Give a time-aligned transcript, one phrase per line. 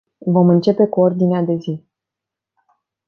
[0.25, 1.85] Vom începe cu ordinea de zi.